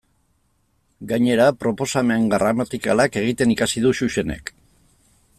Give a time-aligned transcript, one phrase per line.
[1.09, 4.51] Gainera, proposamen gramatikalak egiten ikasi du Xuxenek.